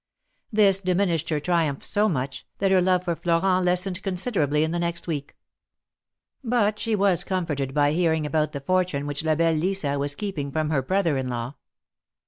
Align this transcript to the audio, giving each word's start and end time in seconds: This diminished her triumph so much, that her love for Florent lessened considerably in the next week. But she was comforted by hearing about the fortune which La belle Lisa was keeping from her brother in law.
This 0.51 0.79
diminished 0.79 1.29
her 1.29 1.39
triumph 1.39 1.83
so 1.85 2.09
much, 2.09 2.47
that 2.57 2.71
her 2.71 2.81
love 2.81 3.03
for 3.03 3.15
Florent 3.15 3.63
lessened 3.65 4.01
considerably 4.01 4.63
in 4.63 4.71
the 4.71 4.79
next 4.79 5.05
week. 5.05 5.37
But 6.43 6.79
she 6.79 6.95
was 6.95 7.23
comforted 7.23 7.71
by 7.75 7.91
hearing 7.91 8.25
about 8.25 8.51
the 8.51 8.61
fortune 8.61 9.05
which 9.05 9.23
La 9.23 9.35
belle 9.35 9.53
Lisa 9.53 9.99
was 9.99 10.15
keeping 10.15 10.51
from 10.51 10.71
her 10.71 10.81
brother 10.81 11.17
in 11.17 11.29
law. 11.29 11.53